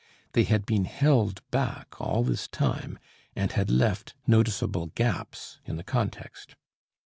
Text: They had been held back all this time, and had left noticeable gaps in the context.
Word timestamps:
They 0.31 0.45
had 0.45 0.65
been 0.65 0.85
held 0.85 1.43
back 1.51 2.01
all 2.01 2.23
this 2.23 2.47
time, 2.47 2.97
and 3.35 3.51
had 3.51 3.69
left 3.69 4.15
noticeable 4.25 4.87
gaps 4.95 5.59
in 5.63 5.75
the 5.77 5.83
context. 5.83 6.55